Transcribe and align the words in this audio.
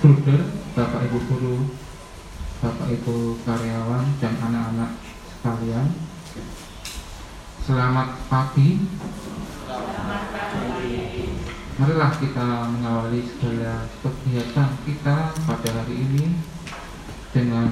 bruder, 0.00 0.40
Bapak 0.72 1.12
Ibu 1.12 1.18
guru, 1.28 1.56
Bapak 2.64 2.88
Ibu 2.88 3.36
karyawan 3.44 4.16
dan 4.16 4.32
anak-anak 4.40 4.96
sekalian. 5.28 5.92
Selamat 7.60 8.16
pagi. 8.32 8.80
Marilah 11.76 12.12
kita 12.16 12.48
mengawali 12.72 13.28
segala 13.28 13.84
kegiatan 14.00 14.72
kita 14.88 15.16
pada 15.36 15.68
hari 15.68 15.94
ini 16.00 16.32
dengan 17.36 17.68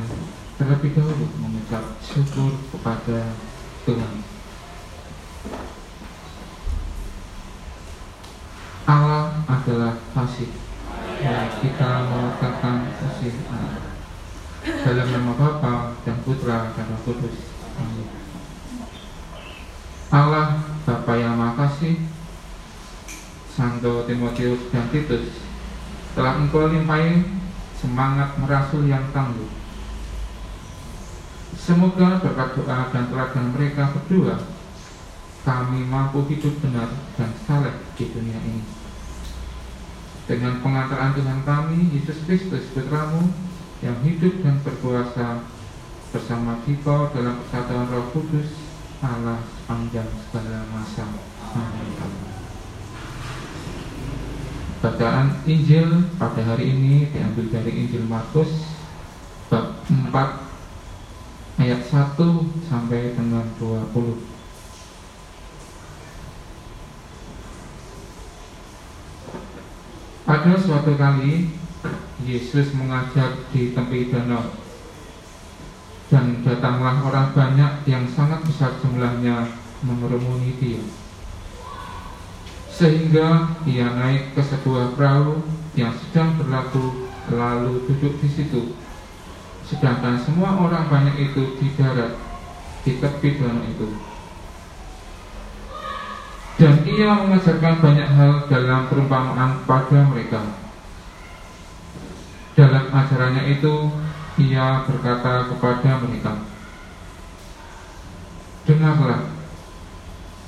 terlebih 0.60 1.00
dahulu 1.00 1.32
mengucap 1.40 1.96
syukur 2.04 2.60
kepada 2.76 3.32
Tuhan. 3.88 4.27
Kasih 12.38 13.34
Allah. 13.50 13.90
Dalam 14.62 15.08
nama 15.10 15.32
Bapa 15.34 15.98
dan 16.06 16.16
Putra 16.22 16.70
dan 16.70 16.86
Roh 16.86 17.00
Kudus. 17.02 17.36
Amin. 17.78 18.08
Allah 20.14 20.62
Bapa 20.86 21.12
yang 21.18 21.34
Maha 21.34 21.66
Santo 23.58 24.06
Timotius 24.06 24.70
dan 24.70 24.86
Titus 24.94 25.42
telah 26.14 26.38
engkau 26.38 26.70
limpahi 26.70 27.26
semangat 27.74 28.38
merasul 28.38 28.86
yang 28.86 29.02
tangguh. 29.10 29.50
Semoga 31.58 32.22
berkat 32.22 32.54
doa 32.54 32.78
dan 32.94 33.04
teladan 33.10 33.46
mereka 33.50 33.90
berdua 33.92 34.38
kami 35.42 35.80
mampu 35.88 36.22
hidup 36.28 36.54
benar 36.60 36.92
dan 37.18 37.34
saleh 37.48 37.74
di 37.98 38.04
dunia 38.14 38.38
ini. 38.46 38.77
Dengan 40.28 40.60
pengantaran 40.60 41.16
Tuhan 41.16 41.40
kami, 41.48 41.88
Yesus 41.96 42.20
Kristus 42.28 42.68
Putramu, 42.76 43.32
yang 43.80 43.96
hidup 44.04 44.44
dan 44.44 44.60
berkuasa 44.60 45.40
bersama 46.12 46.60
kita 46.68 47.08
dalam 47.16 47.40
persatuan 47.40 47.88
roh 47.88 48.12
kudus, 48.12 48.52
Allah 49.00 49.40
sepanjang 49.40 50.04
segala 50.28 50.68
masa. 50.68 51.08
Amin. 51.56 51.96
Bacaan 54.78 55.42
Injil 55.48 56.06
pada 56.20 56.44
hari 56.44 56.76
ini 56.76 57.08
diambil 57.10 57.48
dari 57.50 57.72
Injil 57.74 58.04
Markus 58.06 58.68
bab 59.48 59.80
4 59.90 60.12
ayat 61.58 61.82
1 61.88 62.14
sampai 62.68 63.16
dengan 63.16 63.42
20. 63.58 63.77
Pada 70.38 70.54
suatu 70.54 70.94
kali 70.94 71.50
Yesus 72.22 72.70
mengajar 72.78 73.42
di 73.50 73.74
tepi 73.74 74.06
danau. 74.06 74.54
Dan 76.06 76.46
datanglah 76.46 77.02
orang 77.02 77.34
banyak 77.34 77.82
yang 77.90 78.06
sangat 78.06 78.46
besar 78.46 78.70
jumlahnya 78.78 79.50
mengerumuni 79.82 80.54
dia. 80.62 80.78
Sehingga 82.70 83.50
ia 83.66 83.90
naik 83.90 84.38
ke 84.38 84.42
sebuah 84.46 84.94
perahu 84.94 85.42
yang 85.74 85.90
sedang 86.06 86.38
berlaku 86.38 87.10
lalu 87.34 87.82
duduk 87.90 88.22
di 88.22 88.30
situ. 88.30 88.78
Sedangkan 89.66 90.22
semua 90.22 90.54
orang 90.54 90.86
banyak 90.86 91.34
itu 91.34 91.58
di 91.58 91.66
darat 91.74 92.14
di 92.86 92.94
tepi 93.02 93.42
danau 93.42 93.66
itu 93.66 93.90
dan 96.58 96.82
ia 96.82 97.14
mengajarkan 97.14 97.78
banyak 97.78 98.08
hal 98.18 98.50
dalam 98.50 98.90
perumpamaan 98.90 99.62
pada 99.62 100.10
mereka. 100.10 100.42
Dalam 102.58 102.90
ajarannya 102.90 103.54
itu, 103.54 103.94
ia 104.42 104.82
berkata 104.82 105.46
kepada 105.46 106.02
mereka, 106.02 106.34
Dengarlah, 108.66 109.22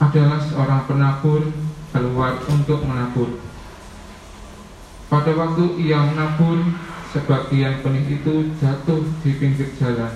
adalah 0.03 0.41
seorang 0.43 0.83
penabur 0.91 1.47
keluar 1.95 2.43
untuk 2.51 2.83
menabur. 2.83 3.39
Pada 5.07 5.31
waktu 5.31 5.79
ia 5.79 6.03
menabur, 6.11 6.75
sebagian 7.15 7.87
benih 7.87 8.19
itu 8.19 8.51
jatuh 8.59 9.07
di 9.23 9.31
pinggir 9.39 9.71
jalan. 9.79 10.11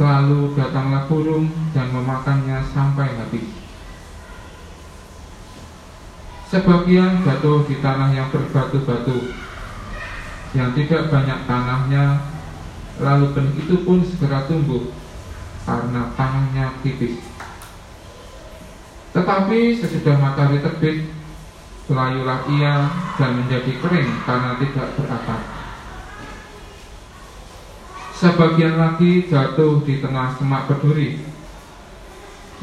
Lalu 0.00 0.56
datanglah 0.56 1.08
burung 1.08 1.52
dan 1.76 1.92
memakannya 1.92 2.60
sampai 2.72 3.16
habis. 3.16 3.55
Sebagian 6.56 7.20
jatuh 7.20 7.68
di 7.68 7.76
tanah 7.84 8.16
yang 8.16 8.32
berbatu-batu 8.32 9.28
Yang 10.56 10.70
tidak 10.80 11.12
banyak 11.12 11.44
tanahnya 11.44 12.24
Lalu 12.96 13.36
benih 13.36 13.60
itu 13.60 13.84
pun 13.84 14.00
segera 14.00 14.48
tumbuh 14.48 14.88
Karena 15.68 16.16
tanahnya 16.16 16.80
tipis. 16.80 17.20
Tetapi 19.12 19.60
sesudah 19.76 20.16
matahari 20.16 20.64
terbit 20.64 21.12
Melayulah 21.92 22.48
ia 22.48 22.88
dan 23.20 23.30
menjadi 23.36 23.72
kering 23.76 24.10
karena 24.24 24.56
tidak 24.56 24.96
berakar. 24.96 25.40
Sebagian 28.16 28.80
lagi 28.80 29.28
jatuh 29.28 29.84
di 29.84 30.00
tengah 30.00 30.32
semak 30.40 30.72
berduri 30.72 31.20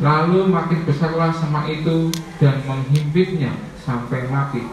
Lalu 0.02 0.50
makin 0.50 0.82
besarlah 0.82 1.30
semak 1.30 1.70
itu 1.70 2.10
dan 2.42 2.58
menghimpitnya 2.66 3.73
sampai 3.84 4.32
mati 4.32 4.64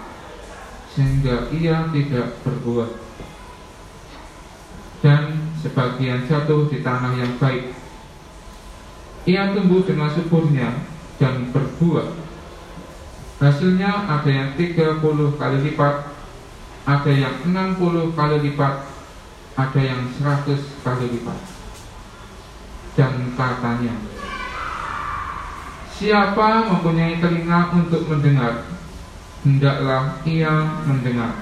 sehingga 0.91 1.51
ia 1.55 1.87
tidak 1.91 2.43
berbuah 2.43 2.91
dan 5.01 5.53
sebagian 5.61 6.29
jatuh 6.29 6.69
di 6.69 6.85
tanah 6.85 7.17
yang 7.17 7.35
baik. 7.41 7.73
Ia 9.25 9.53
tumbuh 9.57 9.85
dengan 9.85 10.13
suburnya 10.13 10.77
dan 11.17 11.53
berbuah. 11.53 12.17
Hasilnya 13.41 14.09
ada 14.09 14.29
yang 14.29 14.51
30 14.53 15.01
kali 15.41 15.59
lipat 15.65 15.95
ada 16.85 17.13
yang 17.13 17.41
60 17.45 18.13
kali 18.13 18.37
lipat 18.45 18.75
ada 19.57 19.81
yang 19.81 20.05
100 20.13 20.85
kali 20.85 21.07
lipat. 21.17 21.39
Dan 22.97 23.33
katanya 23.33 23.97
Siapa 26.01 26.65
mempunyai 26.65 27.21
telinga 27.21 27.77
untuk 27.77 28.09
mendengar 28.09 28.65
hendaklah 29.45 30.21
ia 30.29 30.53
mendengar. 30.85 31.41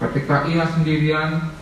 Ketika 0.00 0.48
ia 0.48 0.64
sendirian, 0.66 1.54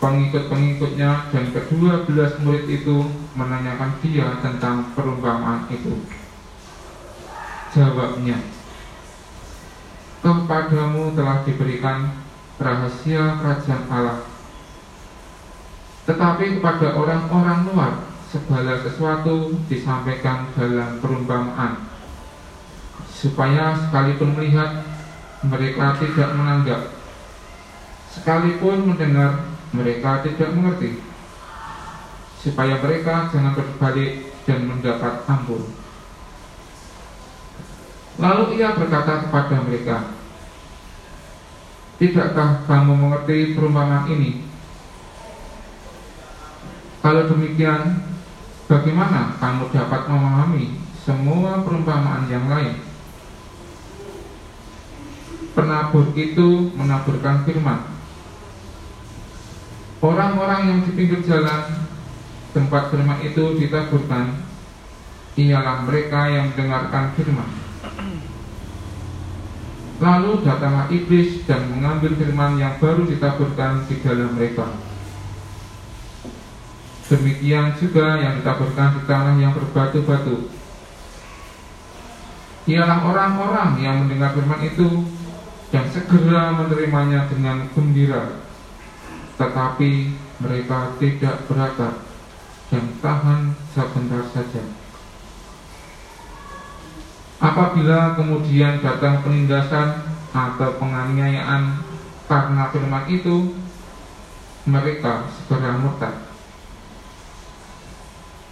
pengikut-pengikutnya 0.00 1.28
dan 1.28 1.44
kedua 1.52 2.08
belas 2.08 2.32
murid 2.40 2.64
itu 2.70 3.04
menanyakan 3.36 4.00
dia 4.00 4.40
tentang 4.40 4.96
perumpamaan 4.96 5.68
itu. 5.68 6.00
Jawabnya, 7.70 8.38
kepadamu 10.24 11.14
telah 11.14 11.44
diberikan 11.46 12.18
rahasia 12.58 13.38
kerajaan 13.38 13.84
Allah. 13.92 14.18
Tetapi 16.08 16.58
kepada 16.58 16.98
orang-orang 16.98 17.70
luar, 17.70 17.92
segala 18.30 18.78
sesuatu 18.82 19.54
disampaikan 19.70 20.50
dalam 20.58 20.98
perumpamaan 20.98 21.89
supaya 23.20 23.76
sekalipun 23.76 24.32
melihat 24.32 24.80
mereka 25.44 26.00
tidak 26.00 26.32
menanggap. 26.32 26.96
Sekalipun 28.16 28.88
mendengar 28.88 29.44
mereka 29.76 30.24
tidak 30.24 30.56
mengerti. 30.56 31.04
Supaya 32.40 32.80
mereka 32.80 33.28
jangan 33.28 33.52
berbalik 33.52 34.32
dan 34.48 34.64
mendapat 34.64 35.28
ampun. 35.28 35.68
Lalu 38.16 38.56
ia 38.56 38.72
berkata 38.72 39.28
kepada 39.28 39.56
mereka 39.68 40.16
tidakkah 42.00 42.64
kamu 42.64 42.92
mengerti 42.96 43.52
perumpamaan 43.52 44.08
ini? 44.08 44.48
Kalau 47.04 47.28
demikian 47.28 48.00
bagaimana 48.64 49.36
kamu 49.36 49.72
dapat 49.72 50.08
memahami 50.08 50.80
semua 51.04 51.64
perumpamaan 51.64 52.28
yang 52.28 52.48
lain 52.48 52.89
penabur 55.60 56.08
itu 56.16 56.72
menaburkan 56.72 57.44
firman. 57.44 57.84
Orang-orang 60.00 60.72
yang 60.72 60.78
di 60.88 60.96
pinggir 60.96 61.20
jalan 61.28 61.84
tempat 62.56 62.88
firman 62.88 63.20
itu 63.20 63.60
ditaburkan 63.60 64.40
ialah 65.36 65.84
mereka 65.84 66.32
yang 66.32 66.48
mendengarkan 66.56 67.12
firman. 67.12 67.50
Lalu 70.00 70.40
datanglah 70.48 70.88
iblis 70.88 71.44
dan 71.44 71.68
mengambil 71.76 72.16
firman 72.16 72.56
yang 72.56 72.80
baru 72.80 73.04
ditaburkan 73.04 73.84
di 73.84 74.00
dalam 74.00 74.32
mereka. 74.32 74.72
Demikian 77.12 77.76
juga 77.76 78.16
yang 78.16 78.40
ditaburkan 78.40 78.96
di 78.96 79.00
tanah 79.04 79.36
yang 79.36 79.52
berbatu-batu. 79.52 80.48
Ialah 82.64 83.04
orang-orang 83.04 83.76
yang 83.84 84.08
mendengar 84.08 84.32
firman 84.32 84.64
itu 84.64 85.19
dan 85.70 85.86
segera 85.90 86.50
menerimanya 86.54 87.30
dengan 87.30 87.70
gembira. 87.70 88.42
Tetapi 89.38 89.90
mereka 90.42 90.98
tidak 90.98 91.46
berakar 91.46 92.04
dan 92.70 92.84
tahan 93.02 93.40
sebentar 93.72 94.22
saja. 94.30 94.62
Apabila 97.40 98.20
kemudian 98.20 98.84
datang 98.84 99.24
penindasan 99.24 100.04
atau 100.30 100.76
penganiayaan 100.76 101.80
karena 102.28 102.68
firman 102.68 103.08
itu, 103.08 103.56
mereka 104.68 105.24
segera 105.40 105.80
murtad. 105.80 106.14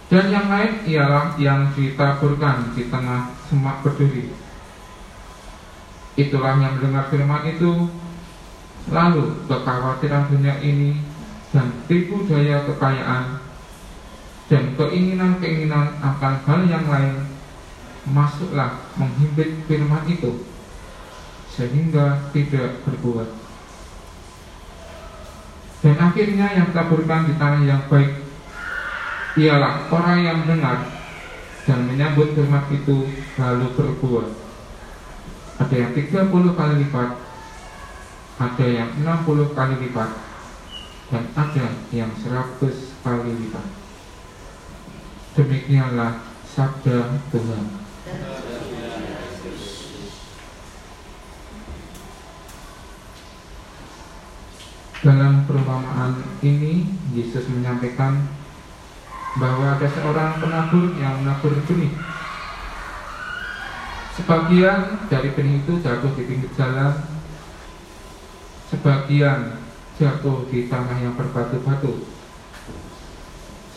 Dan 0.09 0.33
yang 0.33 0.49
lain 0.49 0.73
ialah 0.89 1.37
yang 1.37 1.69
ditaburkan 1.77 2.73
di 2.73 2.89
tengah 2.89 3.29
semak 3.45 3.85
berduri. 3.85 4.33
Itulah 6.19 6.59
yang 6.59 6.75
mendengar 6.75 7.07
firman 7.07 7.47
itu, 7.47 7.87
lalu 8.91 9.39
kekhawatiran 9.47 10.27
dunia 10.27 10.59
ini 10.59 10.99
dan 11.55 11.71
tipu 11.87 12.27
daya 12.27 12.67
kekayaan 12.67 13.39
dan 14.51 14.75
keinginan-keinginan 14.75 15.95
akan 16.03 16.33
hal 16.43 16.59
yang 16.67 16.85
lain 16.91 17.23
masuklah 18.09 18.83
menghimpit 18.99 19.63
firman 19.63 20.03
itu 20.11 20.43
sehingga 21.55 22.27
tidak 22.35 22.83
berbuat. 22.83 23.29
Dan 25.79 25.95
akhirnya 25.95 26.47
yang 26.51 26.75
taburkan 26.75 27.31
di 27.31 27.33
tanah 27.39 27.63
yang 27.63 27.87
baik 27.87 28.11
ialah 29.39 29.87
orang 29.87 30.19
yang 30.19 30.37
mendengar 30.43 30.83
dan 31.63 31.87
menyambut 31.87 32.35
firman 32.35 32.67
itu 32.75 33.07
lalu 33.39 33.67
berbuat. 33.71 34.48
Ada 35.59 35.75
yang 35.75 35.91
30 35.91 36.55
kali 36.55 36.73
lipat, 36.87 37.09
ada 38.39 38.65
yang 38.65 38.89
60 39.03 39.51
kali 39.51 39.75
lipat, 39.83 40.09
dan 41.11 41.23
ada 41.35 41.65
yang 41.91 42.11
100 42.15 42.95
kali 43.03 43.31
lipat. 43.43 43.67
Demikianlah 45.35 46.23
sabda 46.47 47.19
Tuhan. 47.27 47.65
Dalam 54.99 55.47
perumpamaan 55.47 56.11
ini 56.43 56.87
Yesus 57.15 57.47
menyampaikan 57.47 58.19
bahwa 59.39 59.79
ada 59.79 59.87
seorang 59.87 60.43
penabur 60.43 60.91
yang 60.99 61.23
menabur 61.23 61.55
benih. 61.63 62.18
Sebagian 64.19 65.07
dari 65.07 65.31
benih 65.31 65.63
itu 65.63 65.79
jatuh 65.79 66.11
di 66.11 66.27
pinggir 66.27 66.51
jalan, 66.59 66.91
sebagian 68.67 69.63
jatuh 69.95 70.43
di 70.51 70.67
tanah 70.67 70.99
yang 70.99 71.15
berbatu-batu, 71.15 72.03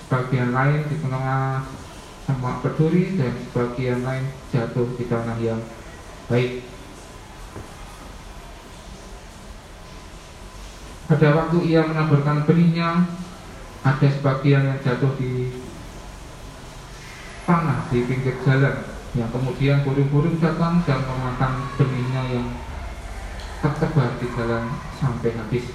sebagian 0.02 0.50
lain 0.50 0.82
di 0.90 0.98
tengah 0.98 1.62
semak 2.26 2.58
berduri 2.58 3.14
dan 3.14 3.38
sebagian 3.38 4.02
lain 4.02 4.26
jatuh 4.50 4.90
di 4.98 5.06
tanah 5.06 5.38
yang 5.38 5.62
baik. 6.26 6.66
Pada 11.06 11.28
waktu 11.38 11.58
ia 11.70 11.86
menaburkan 11.86 12.42
benihnya, 12.50 13.06
ada 13.86 14.08
sebagian 14.10 14.66
yang 14.66 14.78
jatuh 14.82 15.14
di 15.16 15.54
tanah 17.46 17.86
di 17.94 17.98
pinggir 18.10 18.36
jalan 18.42 18.91
yang 19.12 19.28
kemudian 19.28 19.84
burung-burung 19.84 20.40
datang 20.40 20.80
dan 20.88 21.00
memakan 21.04 21.68
benihnya 21.76 22.22
yang 22.32 22.48
tersebar 23.60 24.16
di 24.16 24.26
jalan 24.32 24.64
sampai 24.96 25.30
habis. 25.36 25.66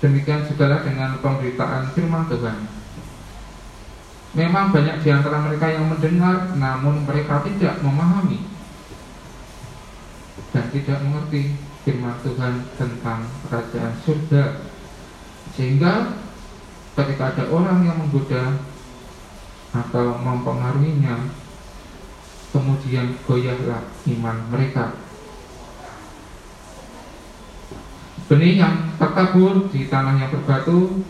Demikian 0.00 0.48
juga 0.48 0.80
dengan 0.84 1.20
pemberitaan 1.20 1.92
firman 1.92 2.24
Tuhan. 2.28 2.58
Memang 4.30 4.70
banyak 4.70 5.02
di 5.02 5.08
antara 5.10 5.42
mereka 5.42 5.66
yang 5.68 5.90
mendengar, 5.90 6.54
namun 6.56 7.02
mereka 7.04 7.42
tidak 7.44 7.82
memahami 7.82 8.46
dan 10.54 10.64
tidak 10.70 10.98
mengerti 11.02 11.56
firman 11.82 12.16
Tuhan 12.22 12.54
tentang 12.76 13.26
kerajaan 13.48 13.94
surga 14.04 14.44
sehingga 15.56 16.14
ketika 16.94 17.24
ada 17.34 17.44
orang 17.50 17.86
yang 17.86 17.96
menggoda 17.96 18.69
atau 19.70 20.18
mempengaruhinya 20.18 21.30
kemudian 22.50 23.14
goyahlah 23.26 23.86
iman 24.10 24.36
mereka 24.50 24.94
benih 28.30 28.62
yang 28.62 28.94
tertabur 28.94 29.66
di 29.74 29.90
tanah 29.90 30.14
yang 30.18 30.30
berbatu 30.30 31.02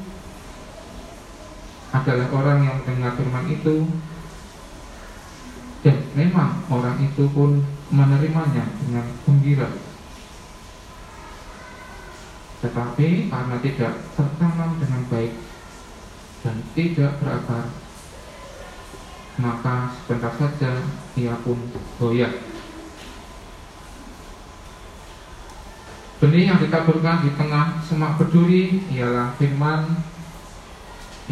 adalah 1.90 2.28
orang 2.32 2.58
yang 2.64 2.76
mendengar 2.80 3.12
firman 3.18 3.46
itu 3.50 3.84
dan 5.80 5.96
memang 6.12 6.60
orang 6.68 7.00
itu 7.00 7.24
pun 7.32 7.64
menerimanya 7.88 8.68
dengan 8.84 9.06
gembira. 9.24 9.68
Tetapi 12.60 13.32
karena 13.32 13.56
tidak 13.64 13.92
tertanam 14.12 14.70
dengan 14.76 15.02
baik 15.08 15.32
dan 16.44 16.56
tidak 16.76 17.16
berakar, 17.18 17.72
maka 19.38 19.94
sebentar 19.94 20.32
saja 20.34 20.82
ia 21.14 21.34
pun 21.44 21.58
goyah. 22.00 22.32
Benih 26.20 26.52
yang 26.52 26.60
ditaburkan 26.60 27.24
di 27.24 27.32
tengah 27.32 27.80
semak 27.80 28.20
berduri 28.20 28.84
ialah 28.92 29.32
firman 29.40 30.04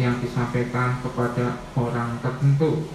yang 0.01 0.17
disampaikan 0.23 0.97
kepada 1.03 1.59
orang 1.75 2.17
tertentu 2.23 2.87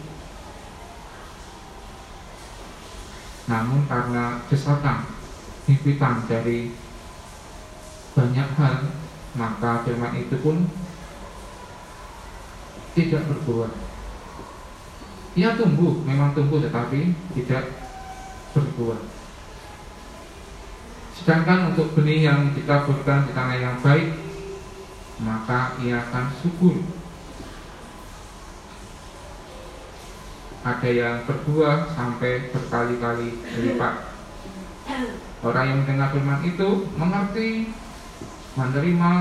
Namun 3.45 3.85
karena 3.85 4.41
desakan 4.49 5.05
himpitan 5.69 6.25
dari 6.25 6.73
banyak 8.17 8.49
hal 8.57 8.77
Maka 9.37 9.85
firman 9.85 10.17
itu 10.17 10.37
pun 10.41 10.65
tidak 12.95 13.27
berbuah 13.27 13.84
Ia 15.35 15.59
tumbuh, 15.59 15.99
memang 16.07 16.31
tumbuh 16.31 16.63
tetapi 16.63 17.11
tidak 17.35 17.75
berbuah. 18.55 19.03
Sedangkan 21.19 21.75
untuk 21.75 21.91
benih 21.99 22.31
yang 22.31 22.55
ditaburkan 22.55 23.27
di 23.27 23.33
tanah 23.35 23.59
yang 23.59 23.77
baik 23.83 24.15
Maka 25.23 25.79
ia 25.79 26.03
akan 26.03 26.27
subur. 26.43 26.75
Ada 30.65 30.91
yang 30.91 31.17
berbuah 31.23 31.95
sampai 31.95 32.51
berkali-kali 32.51 33.31
lipat. 33.63 33.95
Orang 35.45 35.65
yang 35.71 35.79
mendengar 35.85 36.11
firman 36.11 36.41
itu 36.43 36.89
mengerti, 36.99 37.71
menerima, 38.59 39.13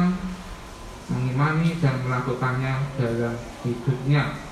mengimani 1.11 1.69
dan 1.83 1.95
melakukannya 1.99 2.73
dalam 2.95 3.35
hidupnya 3.61 4.42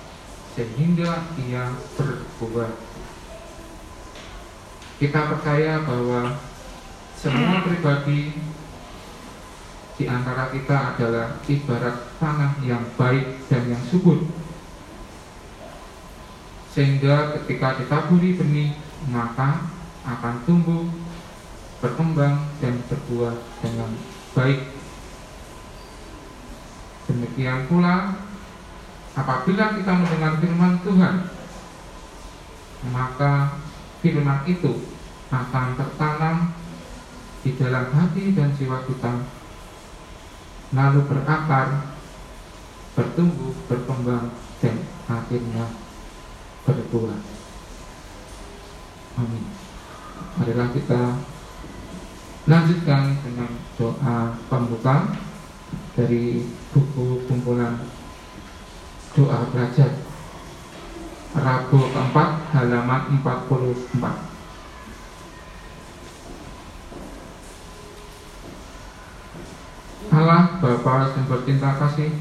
sehingga 0.53 1.31
ia 1.39 1.72
berbuah. 1.96 2.72
Kita 5.01 5.22
percaya 5.34 5.81
bahwa 5.81 6.38
semua 7.17 7.65
pribadi 7.65 8.38
di 9.98 10.05
antara 10.10 10.50
kita 10.50 10.98
adalah 10.98 11.41
ibarat 11.46 11.98
tanah 12.17 12.58
yang 12.65 12.81
baik 12.98 13.46
dan 13.50 13.70
yang 13.70 13.84
subur 13.89 14.25
sehingga 16.72 17.36
ketika 17.36 17.84
ditaburi 17.84 18.39
benih 18.39 18.72
maka 19.12 19.67
akan 20.08 20.36
tumbuh, 20.48 20.88
berkembang 21.84 22.48
dan 22.63 22.79
berbuah 22.88 23.36
dengan 23.62 23.91
baik. 24.34 24.62
Demikian 27.12 27.67
pula 27.67 28.15
apabila 29.15 29.75
kita 29.75 29.91
mendengar 29.91 30.39
firman 30.39 30.80
Tuhan 30.84 31.15
maka 32.89 33.62
firman 34.01 34.41
itu 34.50 34.89
akan 35.32 35.68
tertanam 35.77 36.38
di 37.41 37.58
dalam 37.58 37.86
hati 37.94 38.38
dan 38.38 38.53
jiwa 38.53 38.86
kita 38.86 39.25
lalu 40.72 41.03
berakar, 41.03 41.98
bertumbuh, 42.96 43.51
berkembang 43.68 44.32
dan 44.63 44.75
akhirnya 45.10 45.65
berbuah. 46.63 47.20
Amin. 49.20 49.46
Marilah 50.39 50.70
kita 50.72 51.01
lanjutkan 52.48 53.20
dengan 53.20 53.51
doa 53.75 54.18
pembuka 54.48 55.12
dari 55.94 56.48
buku 56.72 57.27
kumpulan 57.27 57.77
doa 59.12 59.44
belajar 59.51 59.91
Rabu 61.32 61.80
keempat 61.91 62.30
halaman 62.56 63.01
44 63.24 64.00
Allah 70.12 70.44
Bapa 70.60 71.12
yang 71.15 71.27
bercinta 71.27 71.72
kasih 71.80 72.12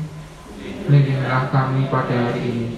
Lindungilah 0.91 1.49
kami 1.49 1.89
pada 1.89 2.31
hari 2.31 2.43
ini. 2.43 2.69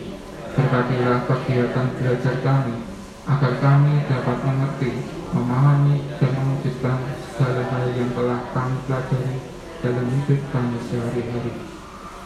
Berkatilah 0.57 1.25
kegiatan 1.29 1.87
belajar 1.97 2.37
kami 2.45 2.85
Agar 3.25 3.53
kami 3.61 3.93
dapat 4.09 4.37
mengerti 4.45 4.93
Memahami 5.33 6.05
dan 6.21 6.33
mewujudkan 6.37 6.99
segala 7.33 7.65
hal 7.65 7.85
yang 7.97 8.13
telah 8.13 8.41
kami 8.53 8.77
pelajari 8.85 9.37
Dalam 9.81 10.05
hidup 10.05 10.41
kami 10.53 10.77
sehari-hari 10.85 11.72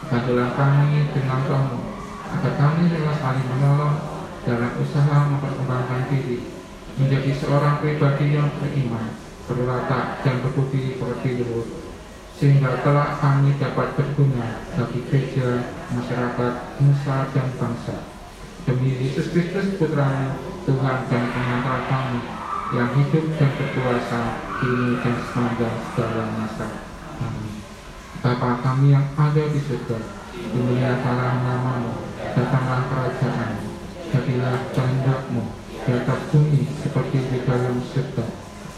Bantulah 0.07 0.51
kami 0.53 1.09
dengan 1.11 1.41
rohmu 1.49 1.81
Agar 2.37 2.53
kami 2.61 2.93
rela 2.93 3.15
saling 3.17 3.49
menolong 3.49 3.97
Dalam 4.45 4.73
usaha 4.79 5.17
memperkembangkan 5.33 6.13
diri 6.13 6.39
Menjadi 6.97 7.31
seorang 7.37 7.81
pribadi 7.81 8.37
yang 8.37 8.53
beriman 8.61 9.17
Berwatak 9.47 10.27
dan 10.27 10.43
berbudi 10.43 10.97
seperti 10.97 11.43
luhur 11.43 11.87
sehingga 12.37 12.85
telah 12.85 13.17
kami 13.17 13.57
dapat 13.57 13.97
berguna 13.97 14.61
bagi 14.77 15.01
gereja, 15.09 15.73
masyarakat, 15.89 16.53
nusa, 16.85 17.17
dan 17.33 17.49
bangsa. 17.57 17.97
Demi 18.69 18.93
Yesus 18.93 19.33
Kristus 19.33 19.81
Putra 19.81 20.37
Tuhan 20.69 20.99
dan 21.09 21.25
pengantar 21.33 21.81
kami 21.89 22.21
yang 22.75 22.91
hidup 22.99 23.25
dan 23.39 23.51
berkuasa 23.57 24.21
kini 24.59 24.99
dan 25.01 25.15
sepanjang 25.23 25.77
segala 25.95 26.25
masa. 26.35 26.67
Amin. 27.23 27.66
Bapa 28.27 28.59
kami 28.59 28.91
yang 28.91 29.07
ada 29.15 29.39
di 29.39 29.61
surga, 29.63 30.03
dimuliakanlah 30.35 31.47
namamu, 31.47 32.11
datanglah 32.35 32.83
kerajaan, 32.91 33.55
jadilah 34.11 34.67
kehendakmu 34.75 35.47
di 35.71 35.91
atas 35.95 36.21
bumi 36.35 36.67
seperti 36.83 37.23
di 37.23 37.39
dalam 37.47 37.79
surga. 37.79 38.27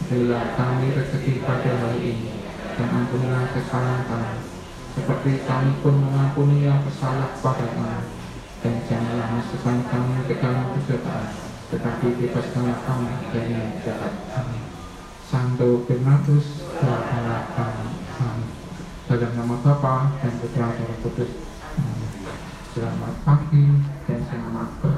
Berilah 0.04 0.52
kami 0.52 0.92
rezeki 0.92 1.48
pada 1.48 1.80
hari 1.80 2.12
ini, 2.12 2.44
dan 2.76 2.92
ampunilah 2.92 3.48
kesalahan 3.56 4.04
kami 4.04 4.36
seperti 4.98 5.46
kami 5.46 5.72
pun 5.78 5.94
mengampuni 5.94 6.66
yang 6.66 6.82
bersalah 6.82 7.30
pada 7.38 7.66
kami 7.70 8.02
dan 8.58 8.74
janganlah 8.90 9.28
masukkan 9.38 9.78
kami 9.86 10.26
ke 10.26 10.34
dalam 10.42 10.74
kejahatan 10.74 11.30
tetapi 11.70 12.06
bebaskanlah 12.18 12.78
kami 12.82 13.14
dari 13.30 13.78
jahat 13.86 14.14
amin. 14.34 14.64
Santo 15.28 15.86
Bernardus 15.86 16.66
doakanlah 16.82 17.46
nama 19.26 19.58
Bapa 19.58 20.14
dan 20.22 20.32
Putra 20.38 20.70
dan 20.70 20.94
Kudus. 21.02 21.32
Amin 21.74 22.08
selamat 22.78 23.14
pagi 23.26 23.64
dan 24.06 24.22
selamat 24.30 24.68
berkah 24.78 24.97